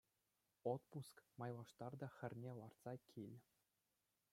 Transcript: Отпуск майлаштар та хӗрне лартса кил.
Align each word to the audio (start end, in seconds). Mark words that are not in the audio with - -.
Отпуск 0.73 1.15
майлаштар 1.39 1.91
та 1.99 2.07
хӗрне 2.15 2.51
лартса 2.59 2.93
кил. 3.09 3.33